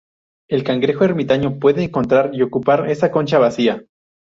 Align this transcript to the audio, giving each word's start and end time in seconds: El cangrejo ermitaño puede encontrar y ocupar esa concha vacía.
El 0.49 0.63
cangrejo 0.63 1.03
ermitaño 1.05 1.59
puede 1.59 1.83
encontrar 1.83 2.31
y 2.33 2.41
ocupar 2.41 2.89
esa 2.89 3.11
concha 3.11 3.37
vacía. 3.37 3.85